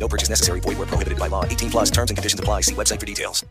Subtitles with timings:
[0.00, 0.60] No purchase necessary.
[0.60, 1.44] Void where prohibited by law.
[1.44, 2.62] 18 plus terms and conditions apply.
[2.62, 3.44] See website for details.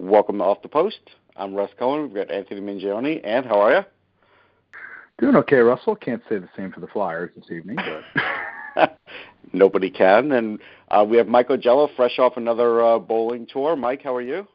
[0.00, 0.98] Welcome to Off the Post.
[1.36, 2.02] I'm Russ Cohen.
[2.02, 3.20] We've got Anthony Mingioni.
[3.24, 3.84] And how are you?
[5.20, 5.94] Doing okay, Russell.
[5.96, 7.76] Can't say the same for the Flyers this evening,
[8.76, 8.98] but
[9.52, 10.32] Nobody can.
[10.32, 10.58] And
[10.90, 13.76] uh, we have Mike Augello, fresh off another uh, bowling tour.
[13.76, 14.46] Mike, how are you?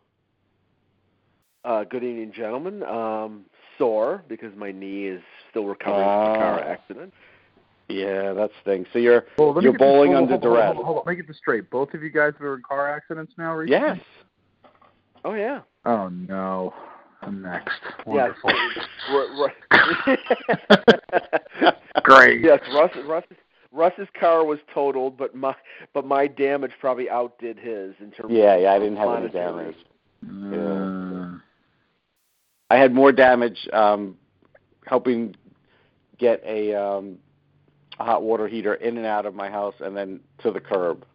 [1.66, 2.84] Uh, good evening, gentlemen.
[2.84, 3.46] Um,
[3.77, 6.34] sore because my knee is still recovering from Ah.
[6.34, 7.13] a car accident.
[7.90, 8.90] Yeah, that stinks.
[8.94, 10.66] So you're well, you're get this- bowling hold under hold duress.
[10.68, 11.70] Hold on, hold on, let me get this straight.
[11.70, 13.88] Both of you guys were in car accidents now recently.
[13.88, 14.00] Yes.
[15.26, 15.62] Oh yeah.
[15.86, 16.74] Oh no.
[17.22, 17.80] I'm next.
[18.05, 18.32] Yes.
[18.44, 18.52] Wonderful.
[19.12, 20.18] Ru- Ru-
[22.04, 22.41] Great.
[22.41, 23.24] yes, Russ, Russ,
[23.72, 25.55] Russ's car was totaled, but my
[25.94, 28.29] but my damage probably outdid his in terms.
[28.29, 29.74] Yeah, of yeah, I didn't have any monetary.
[29.74, 29.76] damage.
[30.54, 31.38] Uh,
[32.70, 34.18] I had more damage um,
[34.85, 35.35] helping
[36.18, 37.32] get a, um, a
[37.98, 41.05] hot water heater in and out of my house and then to the curb.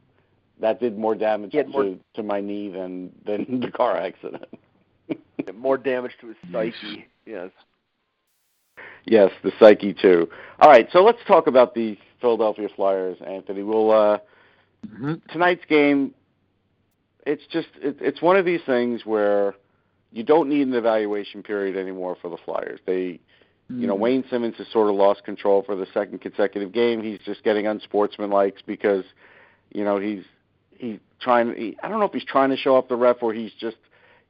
[0.60, 3.96] That did more damage You had more- to, to my knee than than the car
[3.96, 4.44] accident.
[5.54, 7.06] More damage to his psyche.
[7.24, 7.50] Yes.
[9.06, 10.28] Yes, the psyche too.
[10.60, 13.62] All right, so let's talk about the Philadelphia Flyers, Anthony.
[13.62, 14.18] We'll uh,
[14.86, 15.20] mhm.
[15.28, 16.14] tonight's game.
[17.26, 19.54] It's just it, it's one of these things where
[20.12, 22.80] you don't need an evaluation period anymore for the Flyers.
[22.86, 23.20] They,
[23.68, 23.94] you know.
[23.94, 27.02] Wayne Simmonds has sort of lost control for the second consecutive game.
[27.02, 29.04] He's just getting unsportsmanlike because,
[29.72, 30.24] you know, he's
[30.76, 31.54] he's trying.
[31.54, 33.76] He, I don't know if he's trying to show off the ref or he's just,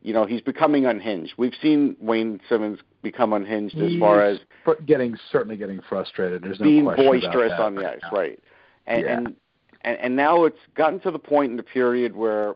[0.03, 1.35] you know, he's becoming unhinged.
[1.37, 4.39] We've seen Wayne Simmonds become unhinged as far as
[4.87, 6.43] getting certainly getting frustrated.
[6.43, 8.19] There's no being boisterous about that on the ice, now.
[8.19, 8.41] right?
[8.87, 9.17] And, Yeah.
[9.17, 9.37] and
[9.83, 12.55] and and now it's gotten to the point in the period where,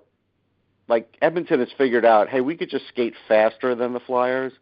[0.88, 4.52] like Edmonton has figured out, hey, we could just skate faster than the Flyers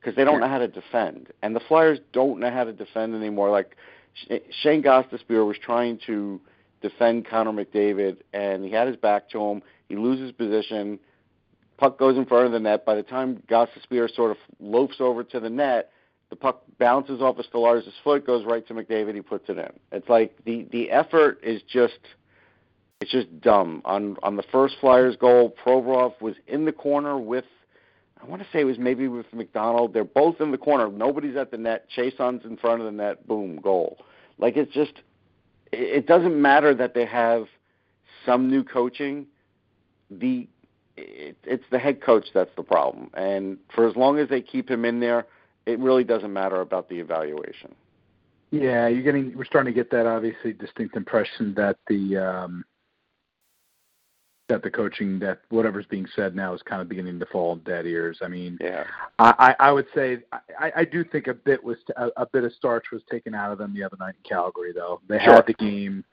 [0.00, 3.14] because they don't know how to defend, and the Flyers don't know how to defend
[3.14, 3.50] anymore.
[3.50, 3.76] Like
[4.14, 6.40] Sh- Shane Gostisbehere was trying to
[6.80, 9.62] defend Connor McDavid, and he had his back to him.
[9.88, 10.98] He loses position.
[11.76, 12.84] Puck goes in front of the net.
[12.84, 15.90] By the time Gostisbehere sort of loafs over to the net,
[16.30, 19.14] the puck bounces off of Stellaris' foot, goes right to McDavid.
[19.14, 19.72] He puts it in.
[19.92, 21.98] It's like the the effort is just
[23.00, 23.82] it's just dumb.
[23.84, 27.44] On on the first Flyers goal, Provorov was in the corner with
[28.22, 29.94] I want to say it was maybe with McDonald.
[29.94, 30.90] They're both in the corner.
[30.90, 31.86] Nobody's at the net.
[31.96, 33.26] Chiasson's in front of the net.
[33.26, 33.98] Boom, goal.
[34.38, 34.92] Like it's just
[35.72, 37.46] it, doesn't matter that they have
[38.26, 39.26] some new coaching.
[40.10, 40.48] The
[40.96, 43.10] it, it's the head coach that's the problem.
[43.14, 45.26] And for as long as they keep him in there,
[45.66, 47.74] it really doesn't matter about the evaluation.
[48.50, 49.36] Yeah, you're getting.
[49.36, 52.64] We're starting to get that obviously distinct impression that the um,
[54.50, 57.60] that the coaching that whatever's being said now is kind of beginning to fall on
[57.60, 58.18] dead ears.
[58.20, 58.84] I mean, Yeah.
[59.18, 60.18] I, I would say
[60.58, 63.52] I, I do think a bit was a, a bit of starch was taken out
[63.52, 64.72] of them the other night in Calgary.
[64.72, 65.34] Though they Sure.
[65.34, 66.04] had the game,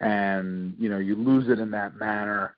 [0.00, 2.54] and you know you lose it in that manner.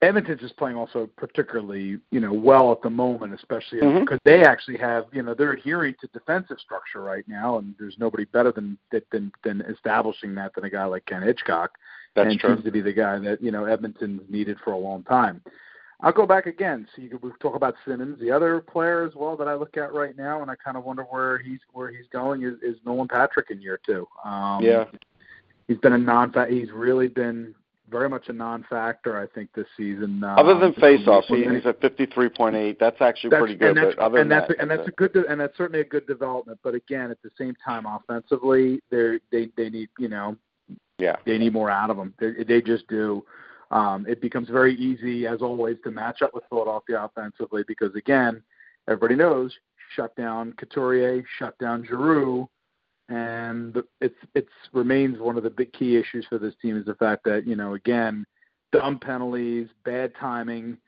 [0.00, 4.00] Edmonton's just playing also particularly you know well at the moment, especially Mhm.
[4.00, 7.96] because they actually have you know they're adhering to defensive structure right now, and there's
[7.98, 8.78] nobody better than
[9.12, 11.76] than than establishing that than a guy like Ken Hitchcock
[12.14, 12.54] That's and true.
[12.54, 15.42] seems to be the guy that you know Edmonton's needed for a long time.
[16.02, 16.86] I'll go back again.
[16.94, 18.20] So you could we talk about Simmonds.
[18.20, 20.84] The other player as well that I look at right now, and I kind of
[20.84, 24.06] wonder where he's where he's going is, is Nolan Patrick in year two.
[24.24, 24.84] Um, Yeah.
[25.68, 26.32] he's been a non.
[26.50, 27.54] He's really been
[27.88, 29.16] very much a non-factor.
[29.16, 30.24] I think this season.
[30.24, 32.78] Um, Other than face-offs, he, he's at 53.8.
[32.80, 33.68] That's actually that's, pretty good.
[33.68, 35.80] And that's, but other and than that's that, and that's a good and that's certainly
[35.80, 36.58] a good development.
[36.64, 40.36] But again, at the same time, offensively, they they they need you know
[41.02, 41.16] yeah.
[41.26, 42.14] they need more out of them.
[42.18, 43.24] They, they just do.
[43.70, 48.42] Um, it becomes very easy, as always, to match up with Philadelphia offensively because, again,
[48.86, 49.52] everybody knows
[49.96, 52.48] shut down Couturier, shut down Giroux,
[53.08, 56.94] and it's it's remains one of the big key issues for this team is the
[56.94, 58.24] fact that you know again,
[58.72, 60.78] dumb penalties, bad timing,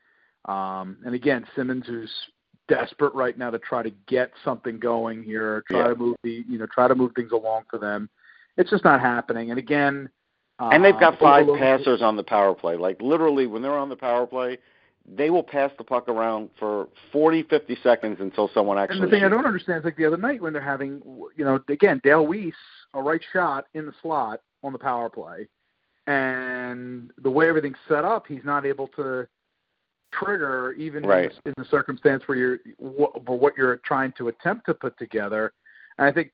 [0.45, 2.11] um, and again Simmonds who's
[2.67, 5.87] desperate right now to try to get something going here, try Yeah.
[5.89, 8.09] to move the you know try to move things along for them.
[8.57, 9.49] It's just not happening.
[9.49, 10.09] And again,
[10.59, 12.77] And they've got um, five passers on the power play.
[12.77, 14.57] Like literally, when they're on the power play,
[15.07, 19.01] they will pass the puck around for 40, 50 seconds until someone actually.
[19.01, 21.01] And the thing I don't understand is like the other night when they're having,
[21.35, 22.53] you know, again Dale Weise
[22.93, 25.47] a right shot in the slot on the power play,
[26.07, 29.27] and the way everything's set up, he's not able to
[30.11, 31.25] trigger, even right.
[31.25, 34.73] in, the, in the circumstance where you're what, for what you're trying to attempt to
[34.73, 35.53] put together.
[35.97, 36.31] And I think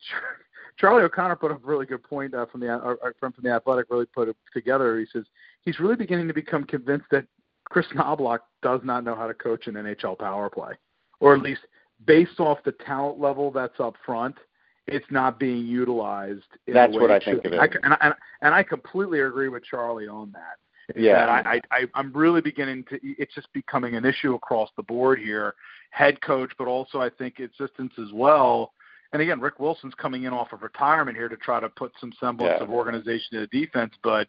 [0.78, 3.52] Charlie O'Connor put up a really good point uh, from the uh, from from the
[3.52, 3.88] Athletic.
[3.90, 5.00] Really put it together.
[5.00, 5.26] He says
[5.64, 7.26] he's really beginning to become convinced that
[7.66, 10.74] Kris Knoblauch does not know how to coach an NHL power play,
[11.20, 11.62] or at least
[12.06, 14.36] based off the talent level that's up front,
[14.88, 16.44] it's not being utilized.
[16.68, 17.60] that's what I think it is.
[17.60, 20.58] I, and, I, and I completely agree with Charlie on that.
[20.96, 23.00] Yeah, I, I, I'm really beginning to.
[23.02, 25.54] It's just becoming an issue across the board here,
[25.92, 28.74] head coach, but also I think assistants as well.
[29.13, 32.13] And again, Rick Wilson's coming in off of retirement here to try to put some
[32.19, 32.63] semblance yeah.
[32.63, 34.28] of organization to the defense, but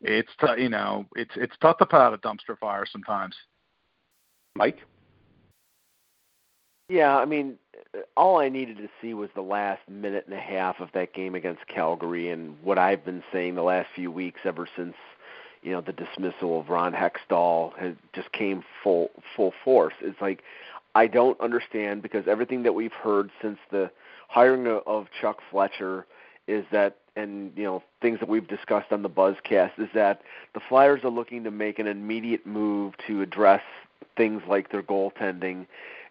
[0.00, 3.34] it's t- you know it's it's tough to put out a dumpster fire sometimes.
[4.54, 4.78] Mike.
[6.88, 7.56] Yeah, I mean,
[8.16, 11.34] all I needed to see was the last minute and a half of that game
[11.34, 14.94] against Calgary, and what I've been saying the last few weeks ever since
[15.62, 19.94] you know the dismissal of Ron Hextall has just came full full force.
[20.00, 20.42] It's like
[20.94, 23.90] I don't understand because everything that we've heard since the
[24.28, 26.06] hiring of Chuck Fletcher
[26.46, 30.22] is that and you know things that we've discussed on the Buzzcast is that
[30.54, 33.62] the Flyers are looking to make an immediate move to address
[34.16, 35.66] things like their goaltending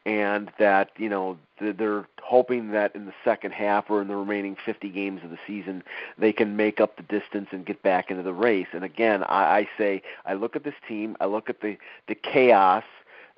[0.06, 4.56] and that you know they're hoping that in the second half or in the remaining
[4.66, 5.84] 50 games of the season
[6.18, 8.68] they can make up the distance and get back into the race.
[8.74, 11.77] And again, I, I say I look at this team, I look at the
[12.07, 12.84] the chaos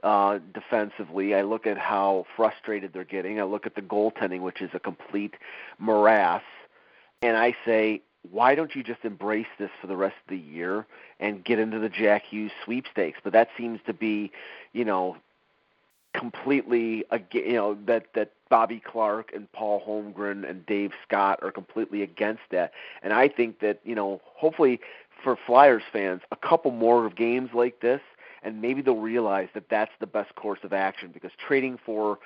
[0.03, 1.33] uh, defensively.
[1.33, 3.39] I look at how frustrated they're getting.
[3.39, 5.35] I look at the goaltending, which is a complete
[5.79, 6.43] morass,
[7.21, 8.01] and I say,
[8.31, 10.85] why don't you just embrace this for the rest of the year
[11.19, 13.19] and get into the Jack Hughes sweepstakes?
[13.23, 14.31] But that seems to be,
[14.71, 15.17] you know,
[16.13, 22.03] completely you know that that Bobby Clarke and Paul Holmgren and Dave Scott are completely
[22.03, 22.71] against that.
[23.01, 24.79] And I think that, you know, hopefully
[25.23, 28.01] for Flyers fans, a couple more games like this
[28.43, 32.19] and maybe they'll realize that that's the best course of action because trading for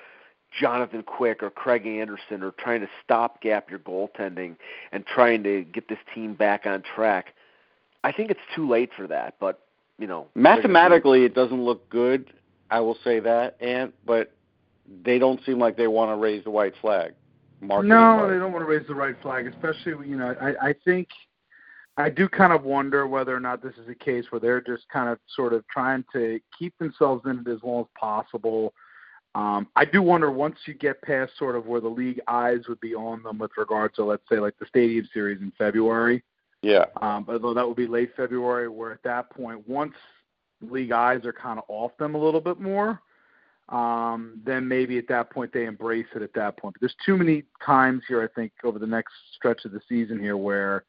[0.58, 4.56] Jonathan Quick or Craig Anderson or trying to stopgap your goaltending
[4.92, 7.34] and trying to get this team back on track.
[8.04, 9.60] I think it's too late for that, but
[9.98, 12.32] you know, mathematically it doesn't look good.
[12.70, 14.32] I will say that, and but
[15.04, 17.14] they don't seem like they want to raise the white flag.
[17.60, 20.34] no, they don't want to raise the white flag, especially you know.
[20.40, 21.08] I I think
[21.98, 24.88] I do kind of wonder whether or not this is a case where they're just
[24.88, 28.72] kind of sort of trying to keep themselves in it as long as possible.
[29.34, 32.80] Um, I do wonder once you get past sort of where the league eyes would
[32.80, 36.22] be on them with regard to let's say like the Stadium Series in February.
[36.62, 36.86] Yeah.
[37.02, 39.94] Um, although that would be late February, where at that point, once
[40.60, 43.00] league eyes are kind of off them a little bit more,
[43.68, 46.74] um, then maybe at that point they embrace it at that point.
[46.74, 50.18] But there's too many times here, I think, over the next stretch of the season
[50.18, 50.84] here where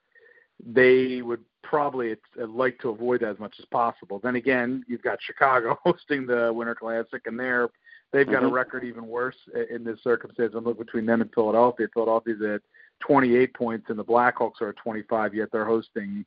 [0.66, 4.20] they would probably like to avoid that as much as possible.
[4.20, 7.70] Then again, you've got Chicago hosting the Winter Classic, and they're
[8.12, 8.48] they've got mm-hmm.
[8.48, 9.38] a record even worse
[9.70, 10.54] in this circumstance.
[10.56, 11.88] And look between them and Philadelphia.
[11.94, 12.62] Philadelphia's at
[13.06, 15.36] 28 points, and the Blackhawks are at 25.
[15.36, 16.26] Yet they're hosting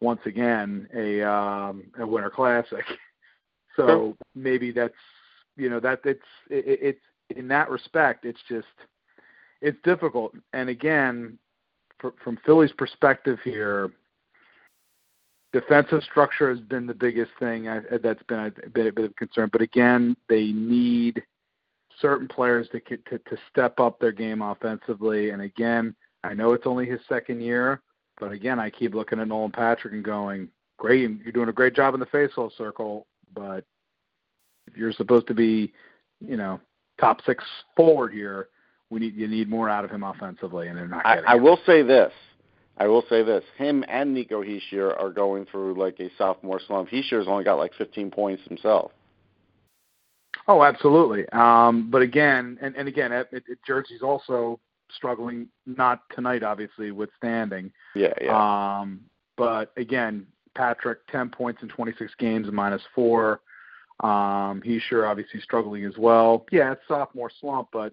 [0.00, 2.84] once again a um, a Winter Classic.
[3.74, 4.14] So sure.
[4.34, 4.92] maybe that's
[5.56, 6.20] you know that it's
[6.50, 7.00] it, it's
[7.34, 8.66] in that respect it's just
[9.62, 10.34] it's difficult.
[10.52, 11.38] And again,
[12.22, 13.90] from Philly's perspective here,
[15.52, 19.16] defensive structure has been the biggest thing I, that's been a, bit, a bit of
[19.16, 19.50] concern.
[19.52, 21.22] But again, they need
[22.00, 25.30] certain players to, to to step up their game offensively.
[25.30, 27.82] And again, I know it's only his second year,
[28.18, 30.48] but again, I keep looking at Nolan Patrick and going,
[30.78, 33.64] "Great, you're doing a great job in the faceoff circle, but
[34.74, 35.72] you're supposed to be,
[36.20, 36.60] you know,
[36.98, 37.44] top six
[37.76, 38.48] forward here,
[38.92, 41.30] we need you need more out of him offensively, and they're not I, getting.
[41.30, 42.12] I will say this.
[42.76, 43.42] I will say this.
[43.56, 46.90] Him and Nico Hischier are going through like a sophomore slump.
[46.90, 48.92] Hischier's only got like 15 points himself.
[50.48, 51.28] Oh, absolutely.
[51.32, 54.58] Um, but again, and, and again, it, it, Jersey's also
[54.94, 55.48] struggling.
[55.66, 57.72] Not tonight, obviously, withstanding.
[57.94, 58.80] Yeah, yeah.
[58.80, 59.00] Um,
[59.36, 63.40] but again, Patrick, 10 points in 26 games, minus four.
[64.00, 66.46] Um, Hischier obviously struggling as well.
[66.50, 67.92] Yeah, it's sophomore slump, but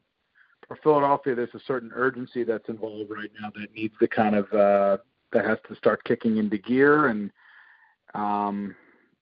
[0.70, 4.46] for Philadelphia, there's a certain urgency that's involved right now that needs to kind of
[4.54, 4.98] uh,
[5.34, 7.08] that has to start kicking into gear.
[7.08, 7.32] And
[8.14, 8.76] um,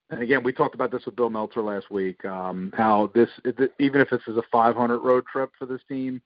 [0.09, 2.23] and again, we talked about this with Bill Meltzer last week.
[2.25, 3.29] Um, how this,
[3.79, 6.21] even if this is a 500 road trip for this team,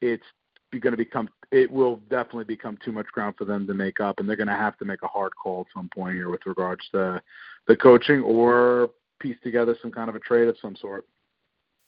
[0.00, 0.24] it's
[0.72, 4.18] going to become it will definitely become too much ground for them to make up,
[4.18, 6.44] and they're going to have to make a hard call at some point here with
[6.46, 7.22] regards to
[7.68, 11.06] the coaching or piece together some kind of a trade of some sort.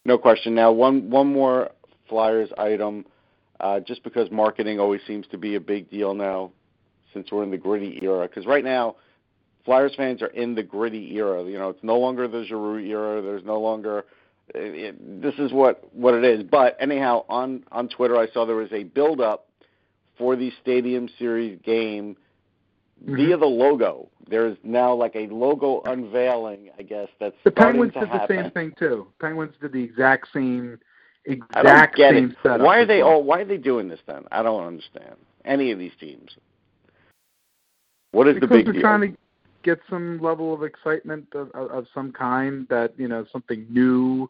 [0.05, 0.55] No question.
[0.55, 1.71] Now, one one more
[2.11, 3.07] Flyers item,
[3.61, 6.51] uh, just because marketing always seems to be a big deal now,
[7.15, 8.29] since we're in the gritty era.
[8.29, 8.97] Because right now,
[9.65, 11.43] Flyers fans are in the gritty era.
[11.45, 13.23] You know, it's no longer the Giroux era.
[13.23, 14.05] There's no longer
[14.55, 16.43] it, this is what what it is.
[16.43, 19.47] But anyhow, on on Twitter, I saw there was a build up
[20.19, 22.17] for the Stadium Series game
[23.03, 23.17] mm-hmm.
[23.17, 24.09] via the logo.
[24.29, 26.71] There's now like a logo unveiling.
[26.79, 28.37] I guess that's the Penguins did happen.
[28.37, 29.09] the same thing too.
[29.21, 30.79] Penguins did the exact same
[31.25, 32.37] exact I don't get same it.
[32.43, 32.61] setup.
[32.61, 33.23] Why are they all?
[33.23, 34.25] Why are they doing this then?
[34.31, 36.31] I don't understand any of these teams.
[38.13, 38.73] What is because the big deal?
[38.73, 38.83] they're deal?
[38.83, 39.19] trying to
[39.63, 44.29] get some level of excitement of, of, of some kind that you know something new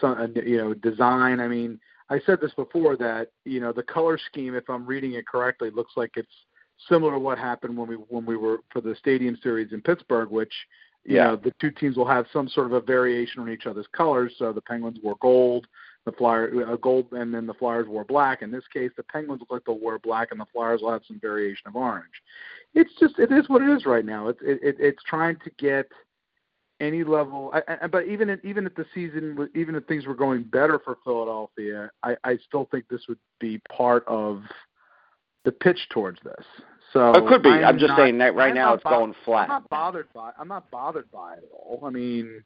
[0.00, 1.40] some uh, you know design.
[1.40, 1.78] I mean,
[2.10, 5.70] I said this before that you know the color scheme, if I'm reading it correctly,
[5.70, 6.28] looks like it's
[6.88, 10.30] similar to what happened when we when we were for the Stadium Series in Pittsburgh,
[10.30, 10.52] which
[11.04, 11.24] you yeah.
[11.24, 14.34] know the two teams will have some sort of a variation on each other's colors.
[14.38, 15.66] So the Penguins wore gold,
[16.04, 18.42] the Flyer uh, gold, and then the Flyers wore black.
[18.42, 21.02] In this case, the Penguins look like they'll wear black, and the Flyers will have
[21.06, 22.12] some variation of orange.
[22.74, 24.28] It's just it is what it is right now.
[24.28, 25.86] It's it, it it's trying to get
[26.80, 27.52] any level.
[27.54, 30.80] I, I, but even if, even if the season, even if things were going better
[30.84, 34.42] for Philadelphia, I, I still think this would be part of
[35.44, 36.44] the pitch towards this.
[36.92, 37.48] So it could be.
[37.48, 39.44] I'm, I'm just not, saying that right I'm now it's bo- going flat.
[39.44, 40.32] I'm not bothered by.
[40.38, 41.80] I'm not bothered by it at all.
[41.84, 42.42] I mean,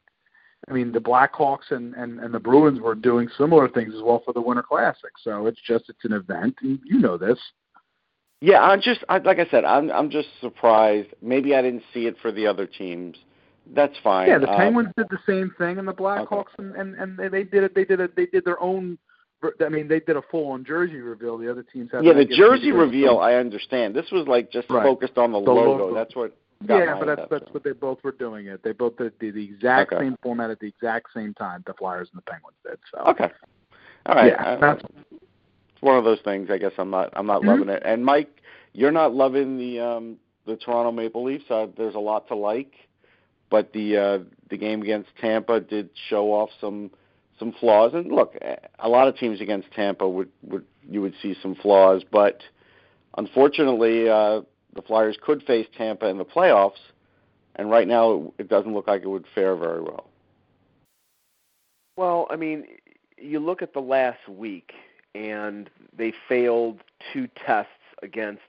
[0.69, 4.23] I mean the Blackhawks and, and and the Bruins were doing similar things as well
[4.25, 5.13] for the Winter Classic.
[5.23, 7.39] So it's just it's an event, and you know this.
[8.41, 11.09] Yeah, I'm just I, like I said, I'm I'm just surprised.
[11.23, 13.17] Maybe I didn't see it for the other teams
[13.75, 14.29] that's fine.
[14.29, 16.79] Yeah, the uh, Penguins did the same thing, and the Blackhawks, okay.
[16.79, 17.75] and, and and they did it.
[17.75, 18.15] They did it.
[18.15, 18.99] They did their own.
[19.65, 21.37] I mean, they did a full-on jersey reveal.
[21.37, 22.05] The other teams had.
[22.05, 23.17] Yeah, the jersey reveal.
[23.17, 23.95] reveal, I understand.
[23.95, 24.83] This was like just right.
[24.83, 25.85] focused on the, the logo.
[25.85, 25.95] logo.
[25.95, 26.37] That's what.
[26.67, 28.47] Yeah, but that's that's what they both were doing.
[28.47, 28.63] It.
[28.63, 30.05] They both did the, the exact Okay.
[30.05, 31.63] same format at the exact same time.
[31.67, 32.79] The Flyers and the Penguins did.
[32.93, 33.01] So.
[33.11, 33.31] Okay.
[34.07, 34.33] All right.
[34.33, 36.49] Yeah, Uh, that's it's one of those things.
[36.51, 37.11] I guess I'm not.
[37.15, 37.47] I'm not Mhm.
[37.49, 37.83] loving it.
[37.85, 38.41] And Mike,
[38.73, 41.51] you're not loving the um the Toronto Maple Leafs.
[41.51, 42.73] Uh, there's a lot to like,
[43.51, 46.91] but the uh the game against Tampa did show off some
[47.39, 47.93] some flaws.
[47.95, 48.35] And look,
[48.79, 52.41] a lot of teams against Tampa would would you would see some flaws, but
[53.19, 54.41] unfortunately, uh
[54.77, 56.79] the Flyers could face Tampa in the playoffs,
[57.57, 60.09] and right now it doesn't look like it would fare very well.
[61.97, 62.67] Well, I mean,
[63.17, 64.73] you look at the last week,
[65.15, 66.81] and they failed
[67.13, 68.43] two tests against,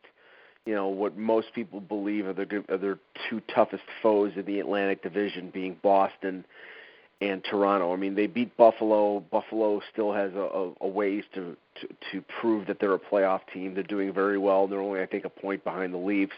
[0.65, 4.59] you know, what most people believe are their are their two toughest foes in the
[4.59, 6.43] Atlantic Division, being Boston
[7.19, 7.93] and Toronto.
[7.93, 9.21] I mean, they beat Buffalo.
[9.31, 13.73] Buffalo still has a, a, ways to, to to prove that they're a playoff team.
[13.73, 14.67] They're doing very well.
[14.67, 16.35] They're only, I think, a point behind the Leafs,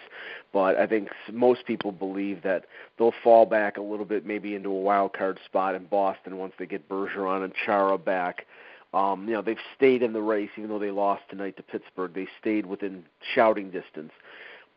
[0.54, 2.66] but I think most people believe that
[2.98, 6.54] they'll fall back a little bit, maybe into a wild card spot in Boston once
[6.58, 8.46] they get Bergeron and Chara back.
[8.94, 12.14] Um, you know, they've stayed in the race, even though they lost tonight to Pittsburgh.
[12.14, 13.04] They stayed within
[13.36, 14.12] shouting distance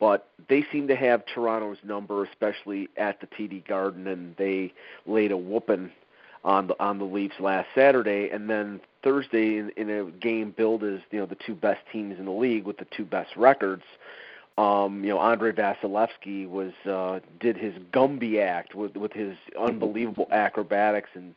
[0.02, 4.73] but they seem to have Toronto's number, especially at the TD Garden, and they
[5.06, 5.92] laid a whooping
[6.42, 10.82] on the on the Leafs last Saturday, and then Thursday in, in a game billed
[10.82, 13.85] as you know the two best teams in the league with the two best records.
[14.59, 20.26] Um, you know, Andrei Vasilevskiy was uh, did his Gumby act with with his unbelievable
[20.32, 21.32] acrobatics and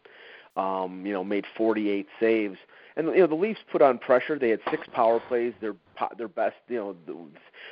[0.57, 2.57] um, you know made 48 saves.
[2.98, 4.39] And you know the Leafs put on pressure.
[4.39, 5.53] They had six power plays.
[5.62, 5.75] Their
[6.17, 7.27] their best, you know,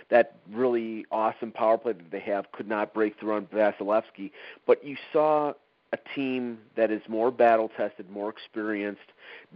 [0.10, 4.32] that really awesome power play that they have could not break through on Vasilevskiy.
[4.66, 5.54] But you saw
[5.94, 9.12] a team that is more battle tested, more experienced,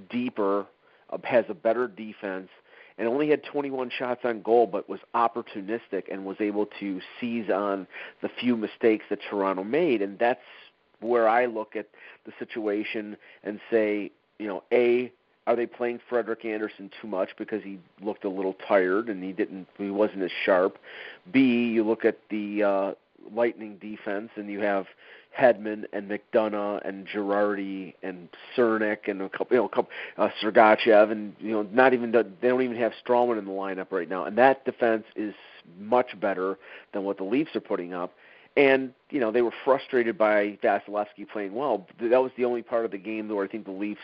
[0.09, 0.65] deeper,
[1.09, 2.49] uh, has a better defense,
[2.97, 7.49] and only had 21 shots on goal, but was opportunistic and was able to seize
[7.49, 7.87] on
[8.21, 10.01] the few mistakes that Toronto made.
[10.01, 10.41] And that's
[10.99, 11.87] where I look at
[12.25, 15.11] the situation and say, you know, a
[15.47, 19.31] are they playing Frederik Andersen too much because he looked a little tired and he
[19.31, 20.77] didn't he wasn't as sharp?
[21.31, 21.39] B
[21.69, 22.91] you look at the uh
[23.33, 24.85] Lightning defense and you have
[25.37, 30.29] Hedman and McDonagh and Girardi and Cernak and a couple you know a couple uh
[30.41, 33.91] Sergachev and you know not even the, they don't even have Stralman in the lineup
[33.91, 35.33] right now and that defense is
[35.79, 36.57] much better
[36.93, 38.13] than what the Leafs are putting up
[38.57, 41.87] and you know they were frustrated by Vasilevskiy playing well.
[42.01, 44.01] That was the only part of the game where I think the Leafs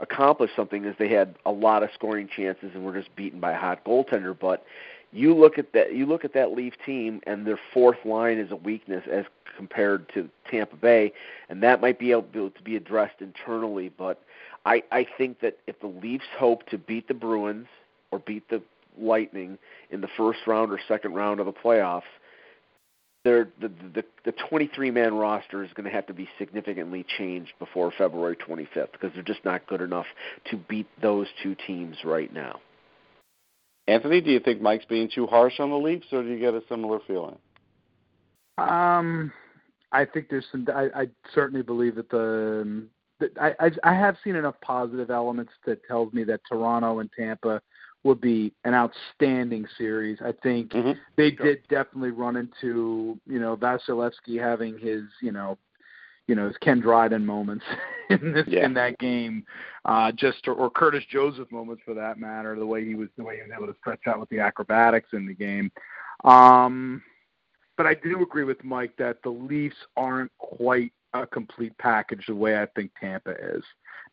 [0.00, 3.52] accomplished something, is they had a lot of scoring chances and were just beaten by
[3.52, 4.36] a hot goaltender.
[4.38, 4.66] But
[5.12, 8.50] you look at that, you look at that Leaf team, and their fourth line is
[8.50, 9.24] a weakness as
[9.56, 11.12] compared to Tampa Bay,
[11.48, 13.88] and that might be able to be addressed internally.
[13.96, 14.20] But
[14.66, 17.68] I I think that if the Leafs hope to beat the Bruins
[18.10, 18.60] or beat the
[18.98, 19.56] Lightning
[19.90, 22.02] in the first round or second round of the playoffs
[23.24, 27.92] the the the 23 man roster is going to have to be significantly changed before
[27.96, 30.06] February 25th because they're just not good enough
[30.50, 32.60] to beat those two teams right now.
[33.88, 36.54] Anthony, do you think Mike's being too harsh on the Leafs, or do you get
[36.54, 37.36] a similar feeling?
[38.58, 39.32] Um,
[39.90, 40.66] I think there's some.
[40.74, 42.86] I, I certainly believe that the.
[43.20, 47.10] That I, I I have seen enough positive elements that tells me that Toronto and
[47.16, 47.60] Tampa
[48.04, 50.18] would be an outstanding series.
[50.24, 50.92] I think mm-hmm.
[51.16, 55.58] they did definitely run into you know Vasilevskiy having his you know
[56.26, 57.64] you know his Ken Dryden moments
[58.10, 58.64] in this yeah.
[58.64, 59.44] in that game,
[59.84, 62.56] uh, just or, or Curtis Joseph moments for that matter.
[62.58, 65.10] The way he was the way he was able to stretch out with the acrobatics
[65.12, 65.70] in the game.
[66.24, 67.02] Um,
[67.76, 72.34] but I do agree with Mike that the Leafs aren't quite a complete package the
[72.34, 73.62] way I think Tampa is.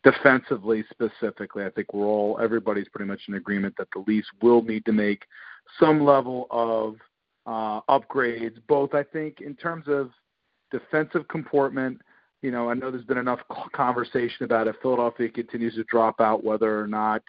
[0.02, 4.62] Defensively, specifically, I think we're all everybody's pretty much in agreement that the Leafs will
[4.62, 5.24] need to make
[5.78, 6.96] some level of
[7.46, 8.56] uh, upgrades.
[8.66, 10.10] Both, I think, in terms of
[10.70, 12.00] defensive comportment.
[12.42, 13.40] You know, I know there's been enough
[13.74, 17.22] conversation about if Philadelphia continues to drop out, whether or not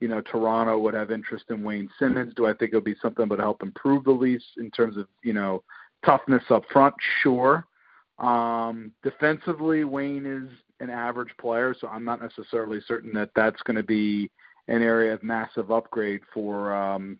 [0.00, 2.34] you know, Toronto would have interest in Wayne Simmonds.
[2.34, 5.06] Do I think it'll be something that would help improve the Leafs in terms of,
[5.22, 5.62] you know,
[6.04, 6.94] toughness up front?
[7.22, 7.66] Sure.
[8.18, 13.76] Um, defensively, Wayne is an average player, so I'm not necessarily certain that that's going
[13.76, 14.30] to be
[14.68, 17.18] an area of massive upgrade for um,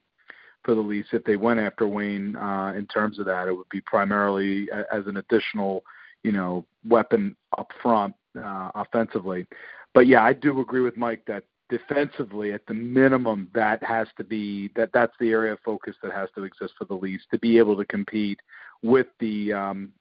[0.64, 2.36] for the Leafs if they went after Wayne.
[2.36, 5.84] Uh, in terms of that, it would be primarily as an additional,
[6.22, 9.46] you know, weapon up front uh, offensively.
[9.94, 14.25] But yeah, I do agree with Mike that defensively, at the minimum, that has to
[14.25, 17.38] be that that's the area of focus that has to exist for the Leafs to
[17.38, 18.40] be able to compete
[18.82, 19.92] with the um,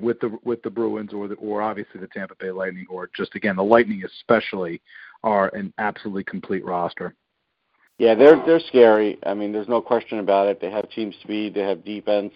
[0.00, 3.34] with the with the Bruins or the, or obviously the Tampa Bay Lightning or just
[3.34, 4.80] again the Lightning especially
[5.22, 7.14] are an absolutely complete roster.
[7.98, 9.18] Yeah, they're they're scary.
[9.24, 10.60] I mean, there's no question about it.
[10.60, 12.32] They have team speed, they have defense.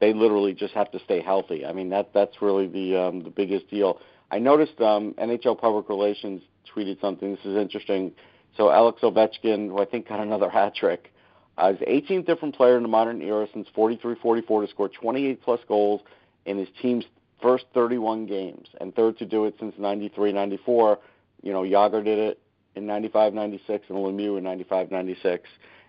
[0.00, 1.64] They literally just have to stay healthy.
[1.64, 4.00] I mean, that that's really the um, the biggest deal.
[4.30, 6.42] I noticed um, NHL Public Relations
[6.74, 7.30] tweeted something.
[7.32, 8.12] This is interesting.
[8.56, 11.12] So Alex Ovechkin, who I think got another hat trick,
[11.58, 15.60] uh, is 18th different player in the modern era since 43-44 to score 28 plus
[15.68, 16.00] goals
[16.46, 17.04] in his team's
[17.40, 20.98] first 31 games, and third to do it since 93-94.
[21.42, 22.40] You know, Jagr did it
[22.74, 25.40] in 95-96 and Lemieux in 95-96,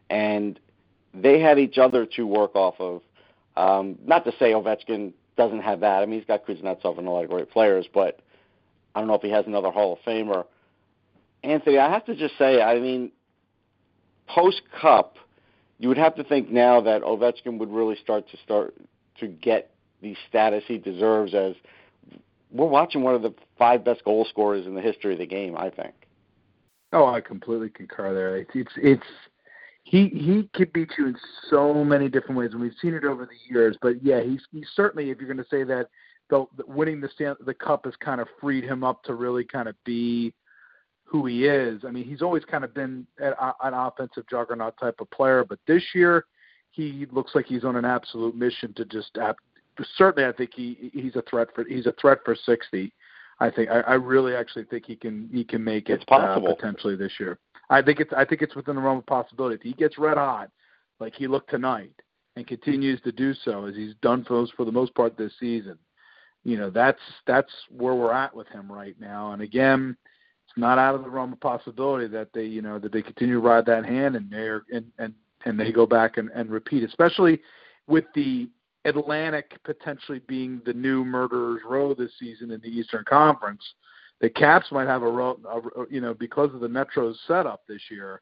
[0.09, 0.59] and
[1.13, 3.01] they had each other to work off of.
[3.55, 6.01] Um, not to say Ovechkin doesn't have that.
[6.01, 8.19] I mean, he's got Kuznetsov and a lot of great players, but
[8.93, 10.45] I don't know if he has another Hall of Famer.
[11.43, 13.11] Anthony, I have to just say, I mean,
[14.27, 15.17] post Cup,
[15.77, 18.73] you would have to think now that Ovechkin would really start to start
[19.19, 19.71] to get
[20.05, 21.55] the status he deserves as
[22.51, 25.57] we're watching one of the five best goal scorers in the history of the game.
[25.57, 25.93] I think.
[26.93, 28.37] Oh, I completely concur there.
[28.37, 29.07] It's it's, it's
[29.83, 31.15] he he could beat you in
[31.49, 33.75] so many different ways, and we've seen it over the years.
[33.81, 35.87] But yeah, he's he's certainly if you're going to say that
[36.29, 39.67] the, winning the stand, the cup has kind of freed him up to really kind
[39.67, 40.33] of be
[41.03, 41.81] who he is.
[41.83, 45.83] I mean, he's always kind of been an offensive juggernaut type of player, but this
[45.95, 46.25] year
[46.69, 49.17] he looks like he's on an absolute mission to just.
[49.97, 52.93] Certainly, I think he he's a threat for he's a threat for sixty.
[53.39, 56.95] I think I, I really actually think he can he can make it uh, potentially
[56.95, 57.39] this year.
[57.69, 59.55] I think it's I think it's within the realm of possibility.
[59.55, 60.49] If he gets red hot,
[60.99, 61.91] like he looked tonight,
[62.35, 65.33] and continues to do so as he's done for those for the most part this
[65.39, 65.77] season,
[66.43, 69.31] you know that's that's where we're at with him right now.
[69.31, 69.97] And again,
[70.47, 73.35] it's not out of the realm of possibility that they you know that they continue
[73.35, 75.13] to ride that hand and they and and
[75.45, 77.41] and they go back and, and repeat, especially
[77.87, 78.49] with the
[78.85, 83.61] Atlantic potentially being the new murderers row this season in the Eastern Conference.
[84.21, 85.37] The Caps might have a, row,
[85.89, 88.21] you know because of the Metro's setup this year.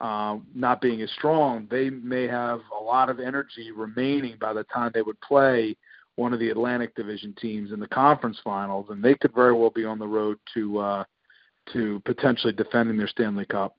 [0.00, 4.64] Um, not being as strong, they may have a lot of energy remaining by the
[4.64, 5.76] time they would play
[6.16, 9.70] one of the Atlantic Division teams in the conference finals, and they could very well
[9.70, 11.04] be on the road to uh,
[11.72, 13.76] to potentially defending their Stanley Cup.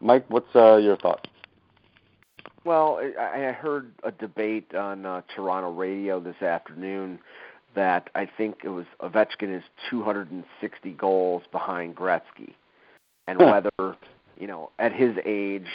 [0.00, 1.26] Mike, what's uh, your thought?
[2.64, 7.18] Well, I I heard a debate on uh, Toronto radio this afternoon
[7.74, 12.54] that I think it was Ovechkin is 260 goals behind Gretzky,
[13.26, 13.70] and whether
[14.38, 15.68] you know at his age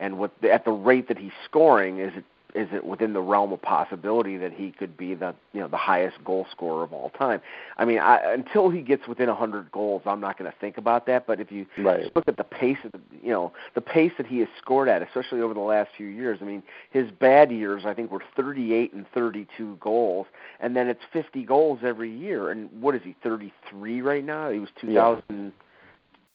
[0.00, 2.24] and what at the rate that he's scoring is it
[2.56, 5.76] is it within the realm of possibility that he could be the you know the
[5.76, 7.40] highest goal scorer of all time?
[7.76, 11.06] I mean, I, until he gets within 100 goals, I'm not going to think about
[11.06, 11.26] that.
[11.26, 12.10] But if you right.
[12.16, 15.02] look at the pace of the you know the pace that he has scored at,
[15.02, 18.92] especially over the last few years, I mean, his bad years I think were 38
[18.94, 20.26] and 32 goals,
[20.58, 22.50] and then it's 50 goals every year.
[22.50, 24.50] And what is he 33 right now?
[24.50, 25.52] He was 2000.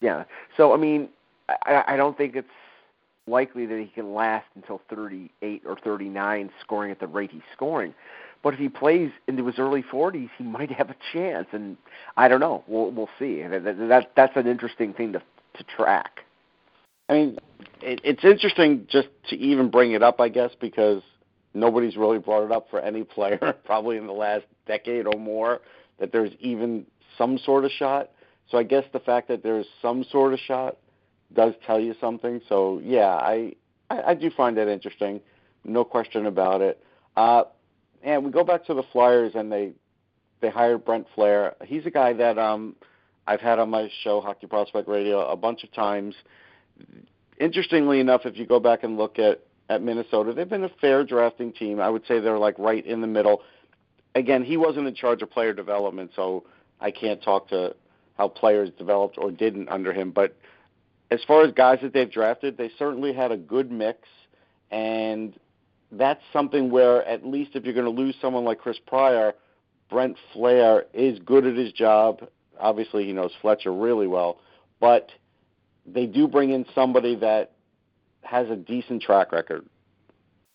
[0.00, 0.18] Yeah.
[0.18, 0.24] yeah.
[0.56, 1.08] So I mean,
[1.48, 2.48] I, I don't think it's
[3.26, 7.94] likely that he can last until 38 or 39 scoring at the rate he's scoring.
[8.42, 11.46] But if he plays into his early 40s, he might have a chance.
[11.52, 11.76] And
[12.16, 12.64] I don't know.
[12.66, 13.42] We'll we'll see.
[13.42, 16.20] That, that that's an interesting thing to to track.
[17.08, 17.38] I mean,
[17.80, 21.02] it, it's interesting just to even bring it up, I guess, because
[21.54, 25.60] nobody's really brought it up for any player probably in the last decade or more
[26.00, 26.86] that there's even
[27.18, 28.10] some sort of shot.
[28.50, 30.76] So I guess the fact that there's some sort of shot
[31.34, 32.40] does tell you something.
[32.48, 33.54] So yeah, I
[33.90, 35.20] I, I do find that interesting,
[35.64, 36.82] no question about it.
[37.16, 37.44] Uh,
[38.02, 39.72] and we go back to the Flyers, and they
[40.40, 41.54] they hired Brent Flahr.
[41.64, 42.76] He's a guy that um
[43.26, 46.14] I've had on my show Hockey Prospect Radio a bunch of times.
[47.38, 51.04] Interestingly enough, if you go back and look at at Minnesota, they've been a fair
[51.04, 51.80] drafting team.
[51.80, 53.42] I would say they're like right in the middle.
[54.14, 56.44] Again, he wasn't in charge of player development, so
[56.80, 57.74] I can't talk to
[58.18, 60.10] how players developed or didn't under him.
[60.10, 60.36] But
[61.12, 64.08] as far as guys that they've drafted, they certainly had a good mix,
[64.70, 65.38] and
[65.90, 69.34] that's something where at least if you're going to lose someone like Chris Pryor,
[69.90, 72.26] Brent Flahr is good at his job.
[72.58, 74.38] Obviously, he knows Fletcher really well,
[74.80, 75.10] but
[75.84, 77.52] they do bring in somebody that
[78.22, 79.66] has a decent track record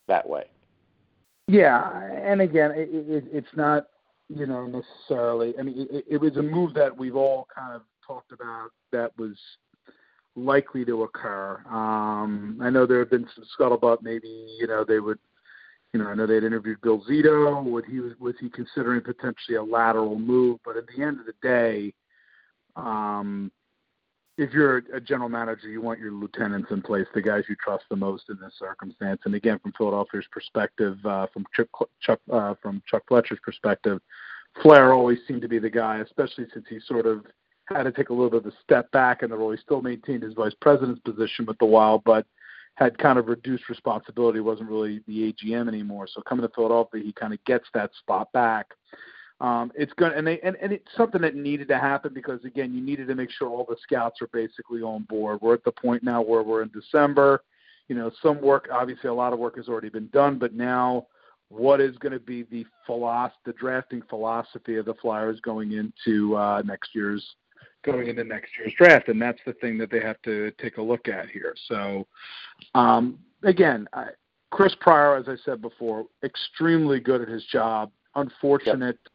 [0.08, 0.46] that way.
[1.48, 3.86] Yeah, and again, it, it, it's not
[4.28, 5.54] you know necessarily.
[5.60, 9.12] I mean, it, it was a move that we've all kind of talked about that
[9.20, 9.38] was
[10.38, 11.62] likely to occur.
[11.69, 14.02] Um, I know there have been some scuttlebutt.
[14.02, 15.19] Maybe you know they would.
[15.93, 17.63] You know, I know they had interviewed Bill Zito.
[17.63, 20.60] Would he was he considering potentially a lateral move?
[20.63, 21.93] But at the end of the day,
[22.76, 23.52] um,
[24.38, 27.86] if you're a general manager, you want your lieutenants in place, the guys you trust
[27.89, 29.21] the most in this circumstance.
[29.26, 31.67] And again, from Philadelphia's perspective, uh, from Chuck,
[32.02, 34.00] Chuck uh, from Chuck Fletcher's perspective,
[34.62, 37.26] Flahr always seemed to be the guy, especially since he sort of
[37.75, 39.51] had to take a little bit of a step back in the role.
[39.51, 42.25] He still maintained his vice president's position with the Wild, but
[42.75, 46.08] had kind of reduced responsibility, wasn't really the AGM anymore.
[46.08, 48.67] So coming to Philadelphia, he kind of gets that spot back.
[49.39, 52.73] Um, it's going and they and, and it's something that needed to happen because again,
[52.73, 55.39] you needed to make sure all the scouts are basically on board.
[55.41, 57.43] We're at the point now where we're in December.
[57.88, 61.08] You know, some work, obviously, a lot of work has already been done, but now
[61.49, 66.36] what is going to be the philosophy, the drafting philosophy of the Flyers going into
[66.36, 67.23] uh, next year's
[67.88, 70.82] going into next year's draft, and that's the thing that they have to take a
[70.82, 71.56] look at here.
[71.67, 72.06] So,
[72.76, 74.08] um, again, I,
[74.52, 77.91] Chris Pryor, as I said before, extremely good at his job.
[78.15, 79.12] Unfortunate yep.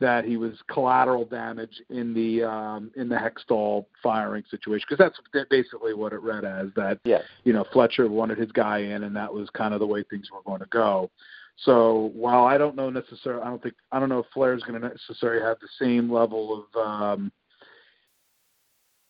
[0.00, 5.18] that he was collateral damage in the um, in the Hextall firing situation because that's
[5.48, 6.98] basically what it read as that.
[7.04, 7.22] Yes.
[7.44, 10.28] You know, Fletcher wanted his guy in, and that was kind of the way things
[10.30, 11.10] were going to go.
[11.56, 14.62] So while I don't know necessarily, I don't think I don't know if Flahr is
[14.64, 17.32] going to necessarily have the same level of um,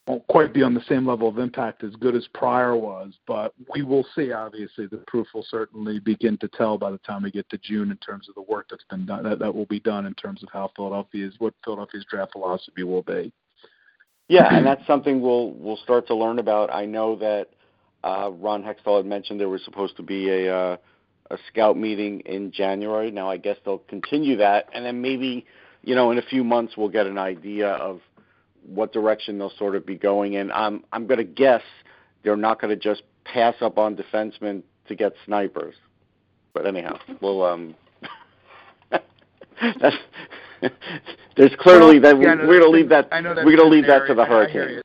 [0.07, 3.55] won't quite be on the same level of impact as good as Pryor was, but
[3.75, 4.33] we will see.
[4.33, 7.91] Obviously, the proof will certainly begin to tell by the time we get to June
[7.91, 9.25] in terms of the work that's been done.
[9.25, 13.03] That, that will be done in terms of how Philadelphia's what Philadelphia's draft philosophy will
[13.03, 13.33] be.
[14.29, 16.73] Yeah, and that's something we'll we'll start to learn about.
[16.73, 17.49] I know that
[18.03, 20.77] uh, Ron Hextall had mentioned there was supposed to be a uh,
[21.31, 23.11] a scout meeting in January.
[23.11, 25.47] Now I guess they'll continue that, and then maybe
[25.83, 28.01] you know in a few months we'll get an idea of
[28.67, 30.51] what direction they'll sort of be going in.
[30.53, 31.63] I'm I'm going to guess
[32.23, 35.75] they're not going to just pass up on defensemen to get snipers.
[36.53, 37.75] But anyhow, we'll um.
[39.81, 39.97] that's,
[41.37, 43.09] there's clearly well, that yeah, we're going to leave that.
[43.13, 44.83] we're going to leave that to the hurricane.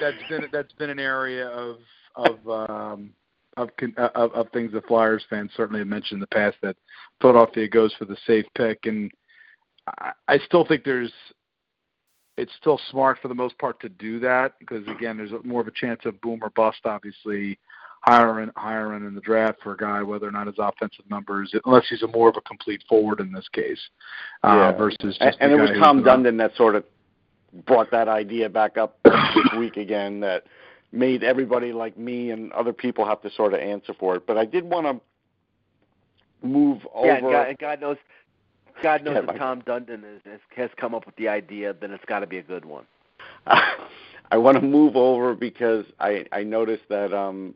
[0.00, 1.78] That's been that's been an area of
[2.16, 3.10] of um,
[3.56, 6.76] of, of of things the Flyers fans certainly have mentioned in the past that
[7.20, 9.10] Philadelphia goes for the safe pick, and
[9.98, 11.12] I, I still think there's
[12.38, 15.66] it's still smart for the most part to do that because again, there's more of
[15.66, 16.78] a chance of boom or bust.
[16.84, 17.58] Obviously,
[18.02, 21.84] hiring hiring in the draft for a guy, whether or not his offensive numbers, unless
[21.88, 23.80] he's a more of a complete forward in this case,
[24.44, 24.72] uh, yeah.
[24.72, 26.84] versus just and, and it was Tom Dundon that sort of
[27.66, 29.14] brought that idea back up this
[29.58, 30.44] week again that
[30.92, 34.26] made everybody like me and other people have to sort of answer for it.
[34.26, 37.30] But I did want to move yeah, over.
[37.30, 37.96] Yeah, God, God knows
[38.82, 41.90] God knows yeah, if Tom Dundon is, is, has come up with the idea, then
[41.90, 42.84] it's got to be a good one.
[43.46, 47.54] I want to move over because I I noticed that um,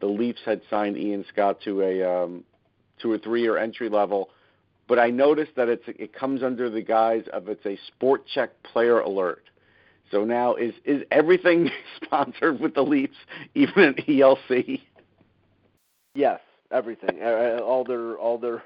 [0.00, 2.44] the Leafs had signed Ian Scott to a um,
[3.02, 4.30] to a three year entry level,
[4.88, 8.48] but I noticed that it's it comes under the guise of it's a Sport Chek
[8.62, 9.44] player alert.
[10.10, 11.70] So now is is everything
[12.02, 13.16] sponsored with the Leafs,
[13.54, 14.80] even an ELC?
[16.14, 17.22] Yes, everything.
[17.22, 18.62] All their all their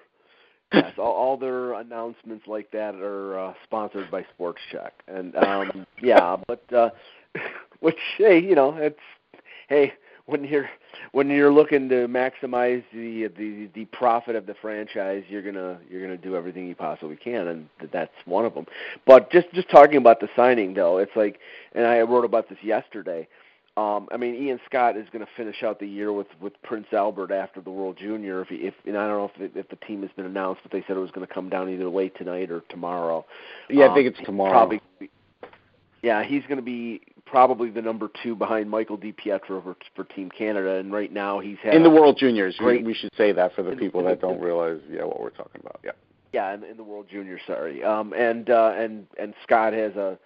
[0.73, 5.87] yes, all, all their announcements like that are uh, sponsored by Sports Check, and um,
[6.03, 6.91] yeah, but uh,
[7.81, 8.99] which hey, you know, it's
[9.69, 9.93] hey
[10.31, 10.71] when you're
[11.13, 16.01] when you're looking to maximize the the the profit of the franchise, you're gonna you're
[16.01, 18.67] gonna do everything you possibly can, and that's one of them.
[19.07, 21.41] But just just talking about the signing though, it's like,
[21.75, 23.29] and I wrote about this yesterday.
[23.81, 26.89] Um, I mean, Ian Scott is going to finish out the year with with Prince
[26.93, 28.43] Albert after the World Junior.
[28.43, 30.61] If, he, if and I don't know if the, if the team has been announced,
[30.63, 33.25] but they said it was going to come down either late tonight or tomorrow.
[33.71, 34.53] Yeah, um, I think it's tomorrow.
[34.53, 34.81] Probably.
[36.03, 40.31] Yeah, he's going to be probably the number two behind Michael DiPietro for, for Team
[40.31, 42.57] Canada, and right now he's had in the World Juniors.
[42.59, 42.85] Great.
[42.85, 45.81] We should say that for the people that don't realize, yeah, what we're talking about.
[45.85, 45.93] Yeah.
[46.33, 47.83] Yeah, in, in the World Junior, sorry.
[47.83, 50.19] Um, and uh, and and Scott has a,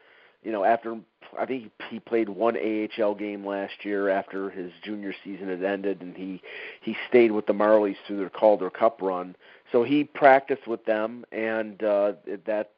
[0.45, 0.99] you know, after
[1.39, 6.03] I think he played one AHL game last year after his junior season had ended,
[6.03, 6.43] and he
[6.81, 9.35] he stayed with the Marlies through their Calder Cup run.
[9.73, 12.13] So he practiced with them, and uh,
[12.47, 12.71] that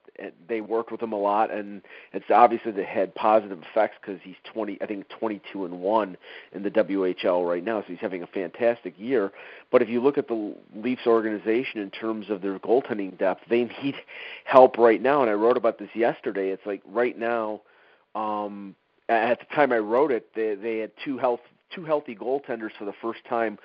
[0.49, 4.37] they worked with him a lot, and it's obviously that had positive effects because he's
[4.45, 6.17] 20, I think 22 and one
[6.53, 9.33] in the WHL right now, so he's having a fantastic year.
[9.71, 13.65] But if you look at the Leafs organization in terms of their goaltending depth, they
[13.83, 13.95] need
[14.45, 16.49] help right now, and I wrote about this yesterday.
[16.51, 17.63] It's like right now,
[18.15, 18.75] um,
[19.09, 21.41] at the time I wrote it, they they had two health
[21.75, 23.59] two healthy goaltenders for the first time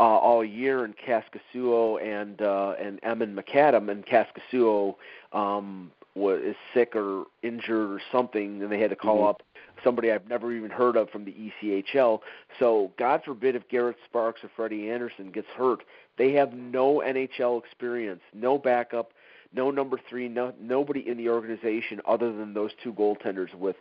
[0.00, 4.96] uh, all year in Kaskisuo and uh, and Eamon McAdam, and Kaskisuo
[5.32, 9.30] um, was is sick or injured or something, and they had to call Mhm.
[9.30, 9.42] up
[9.82, 12.22] somebody I've never even heard of from the ECHL.
[12.58, 15.84] So God forbid if Garrett Sparks or Freddie Andersen gets hurt,
[16.16, 19.12] they have no NHL experience, no backup,
[19.52, 23.76] no number three, no nobody in the organization other than those two goaltenders with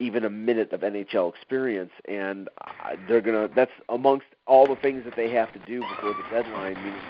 [0.00, 3.48] even a minute of NHL experience, and uh, they're gonna.
[3.54, 7.00] That's amongst all the things that they have to do before the deadline, meaning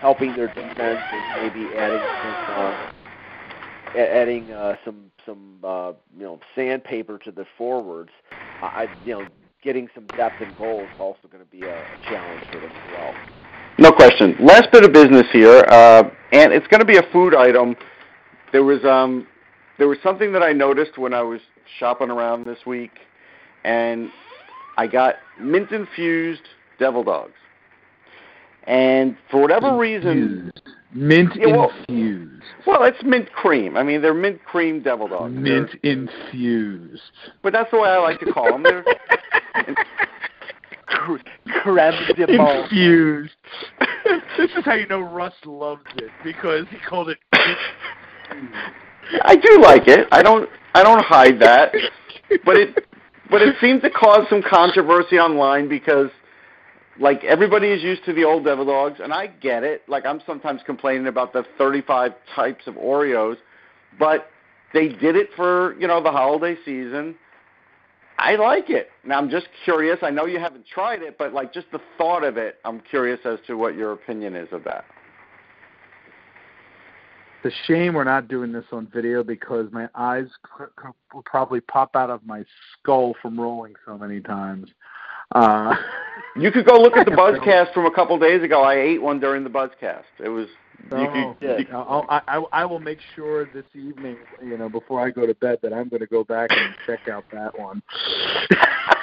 [0.00, 1.98] helping their defense and maybe adding
[2.46, 8.10] some, uh, adding uh, some some uh, you know sandpaper to the forwards.
[8.62, 9.26] I you know
[9.62, 12.70] getting some depth in goals is also going to be a, a challenge for them
[12.70, 13.14] as well.
[13.78, 14.36] No question.
[14.38, 17.74] Last bit of business here, uh, and it's going to be a food item.
[18.52, 19.26] There was um,
[19.78, 21.40] there was something that I noticed when I was
[21.78, 22.92] shopping around this week,
[23.64, 24.10] and
[24.76, 26.42] I got mint infused
[26.78, 27.32] devil dogs.
[28.66, 30.50] And for whatever reason,
[30.94, 32.42] mint Yeah, well- infused.
[32.66, 33.76] well, it's mint cream.
[33.76, 35.34] I mean, they're mint cream devil dogs.
[35.34, 37.02] Mint They're- infused.
[37.42, 38.62] but that's the way I like to call them.
[38.62, 38.84] They're,
[40.86, 42.62] Creme de menthe.
[42.64, 43.34] Infused.
[44.38, 47.18] this is how you know Russ loves it because he called it.
[49.22, 50.08] I do like it.
[50.10, 50.48] I don't.
[50.74, 51.72] I don't hide that.
[52.44, 52.86] But it.
[53.30, 56.10] But it seemed to cause some controversy online because,
[57.00, 59.82] like, everybody is used to the old Devil Dogs, and I get it.
[59.88, 63.36] Like, I'm sometimes complaining about the 35 types of Oreos,
[63.98, 64.28] but
[64.74, 67.14] they did it for you know the holiday season.
[68.18, 68.90] I like it.
[69.04, 69.98] Now I'm just curious.
[70.02, 73.20] I know you haven't tried it, but like just the thought of it, I'm curious
[73.24, 74.84] as to what your opinion is of that.
[77.44, 80.26] It's a shame we're not doing this on video because my eyes
[81.12, 82.42] will probably pop out of my
[82.80, 84.70] skull from rolling so many times.
[85.34, 85.74] Uh,
[86.36, 88.62] You could go look at the I have no- Buzzcast from a couple days ago.
[88.62, 90.04] I ate one during the Buzzcast.
[90.18, 90.48] It was
[90.90, 94.68] you Oh, could, you- I'll, I, I I will make sure this evening, you know,
[94.68, 97.56] before I go to bed, that I'm going to go back and check out that
[97.58, 97.82] one.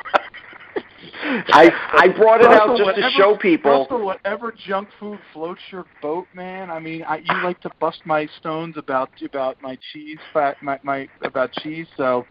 [1.54, 3.82] I I brought it out just to show people.
[3.82, 6.70] Russell, whatever junk food floats your boat, man.
[6.70, 10.80] I mean, I, you like to bust my stones about about my cheese fat, my,
[10.84, 11.88] my about cheese.
[11.98, 12.26] So,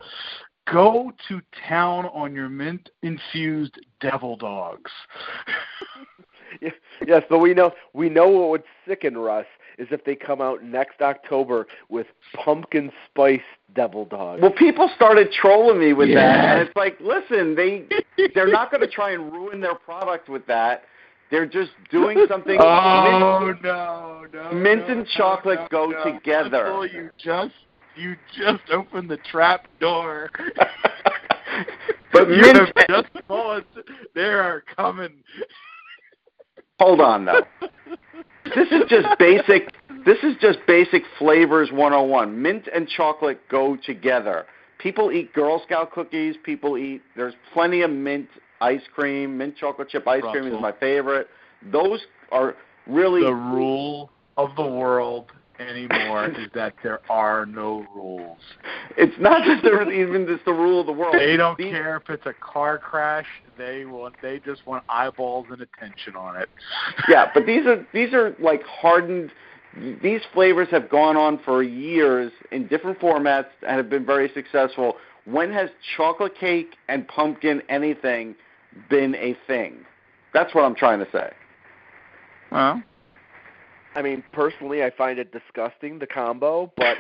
[0.71, 4.91] go to town on your mint infused devil dogs.
[6.61, 6.73] Yes,
[7.07, 9.47] yes, but we know we know what would sicken Russ
[9.81, 13.41] is if they come out next October with pumpkin spice
[13.75, 14.43] devil dogs.
[14.43, 17.87] Well, people started trolling me with that, and it's like, listen, they
[18.35, 20.83] they're not going to try and ruin their product with that.
[21.31, 22.59] They're just doing something.
[22.61, 24.53] Oh mint- no, no!
[24.53, 26.13] mint no, and chocolate no, go no.
[26.13, 26.65] together.
[26.65, 27.55] Russell, you just
[27.97, 30.31] you just opened the trap door.
[32.13, 32.59] but you mint.
[32.59, 33.65] have just paused.
[34.15, 35.23] They are coming.
[36.79, 37.43] Hold on, though.
[38.55, 39.73] This is just basic.
[40.05, 42.41] This is just basic flavors 101.
[42.41, 44.47] Mint and chocolate go together.
[44.79, 46.37] People eat Girl Scout cookies.
[46.43, 47.03] People eat.
[47.17, 48.29] There's plenty of mint
[48.61, 49.37] ice cream.
[49.37, 51.29] Mint chocolate chip ice cream is my favorite.
[51.71, 52.01] Those
[52.33, 53.23] are really.
[53.23, 58.39] The rule of the world anymore is that there are no rules.
[58.97, 61.15] It's not that they're even just the rule of the world.
[61.15, 63.27] They don't These- care if it's a car crash.
[63.59, 64.15] They want.
[64.23, 66.49] They just want eyeballs and attention on it.
[67.09, 69.31] Yeah, but these are these are like hardened.
[70.03, 74.97] These flavors have gone on for years in different formats and have been very successful.
[75.27, 78.35] When has chocolate cake and pumpkin anything
[78.89, 79.85] been a thing?
[80.33, 81.31] That's what I'm trying to say.
[82.51, 82.83] Well,
[83.95, 86.97] I mean, personally, I find it disgusting the combo, but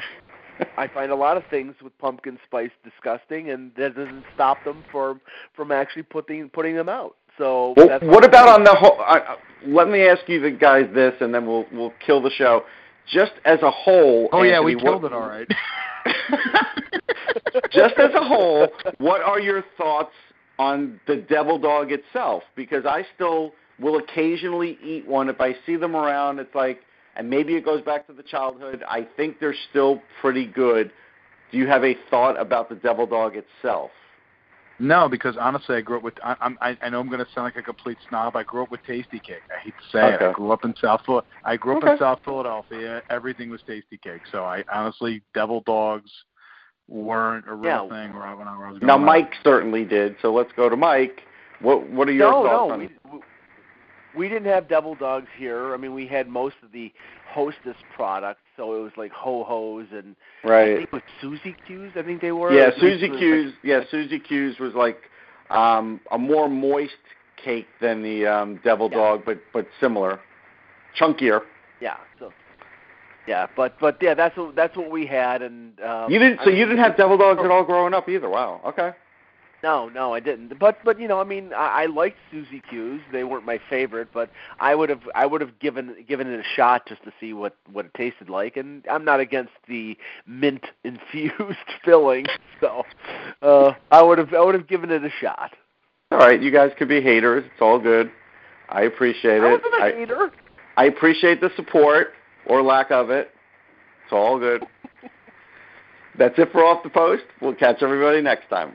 [0.76, 4.84] I find a lot of things with pumpkin spice disgusting, and that doesn't stop them
[4.90, 5.20] from
[5.54, 7.16] from actually putting putting them out.
[7.38, 9.00] So well, what about on the whole?
[9.06, 12.64] Uh, let me ask you the guys this, and then we'll we'll kill the show.
[13.06, 14.28] Just as a whole.
[14.32, 15.48] Oh Anthony, yeah, we what, killed it all right.
[17.72, 20.12] just as a whole, what are your thoughts
[20.58, 22.42] on the devil dog itself?
[22.56, 26.38] Because I still will occasionally eat one if I see them around.
[26.38, 26.80] It's like,
[27.16, 28.84] and maybe it goes back to the childhood.
[28.88, 30.92] I think they're still pretty good.
[31.50, 33.90] Do you have a thought about the devil dog itself?
[34.78, 36.14] No, because honestly, I grew up with.
[36.24, 38.34] I, I'm, I, I know I'm going to sound like a complete snob.
[38.34, 39.42] I grew up with Tastykake.
[39.54, 40.24] I hate to say okay.
[40.24, 40.28] it.
[40.30, 41.02] I grew up in South.
[41.44, 41.92] I grew up okay.
[41.92, 43.02] in South Philadelphia.
[43.10, 44.20] Everything was Tastykake.
[44.32, 46.10] So I honestly, Devil Dogs
[46.88, 48.06] weren't a real yeah.
[48.06, 48.82] thing when I was growing up.
[48.82, 49.02] Now, up.
[49.02, 50.16] Mike certainly did.
[50.22, 51.24] So let's go to Mike.
[51.60, 53.24] What What are your no, thoughts no, on we, it?
[54.16, 55.74] We didn't have devil dogs here.
[55.74, 56.92] I mean, we had most of the
[57.28, 60.16] Hostess products, so it was like ho hos and
[60.74, 61.92] I think with Suzy Q's.
[61.96, 62.52] I think they were.
[62.52, 63.52] Yeah, Suzy Q's.
[63.62, 64.98] Yeah, Suzy Q's was like
[65.50, 66.92] um, a more moist
[67.42, 68.98] cake than the um, Devil Yeah.
[68.98, 70.20] Dog, but but similar,
[70.98, 71.42] chunkier.
[71.80, 71.96] Yeah.
[72.18, 72.32] So.
[73.28, 76.40] Yeah, but but yeah, that's what that's what we had, and um, You didn't.
[76.40, 78.28] I So mean, you didn't have Devil Dogs at all growing up either.
[78.28, 78.60] Wow.
[78.66, 78.90] Okay.
[79.62, 80.58] No, no, I didn't.
[80.58, 83.00] But but you know, I mean, I, I liked Suzy Q's.
[83.12, 86.44] They weren't my favorite, but I would have I would have given given it a
[86.56, 88.56] shot just to see what what it tasted like.
[88.56, 92.26] And I'm not against the mint infused filling,
[92.60, 92.84] so
[93.42, 95.54] uh, I would have I would have given it a shot.
[96.10, 96.40] All right.
[96.40, 97.44] You guys could be haters.
[97.44, 98.10] It's all good.
[98.68, 99.62] I appreciate I it.
[99.62, 100.32] wasn't a I, hater.
[100.76, 102.14] I appreciate the support
[102.46, 103.30] or lack of it.
[104.04, 104.64] It's all good.
[106.18, 107.24] That's it for off the post.
[107.40, 108.74] We'll catch everybody next time.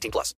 [0.00, 0.28] 18 plus.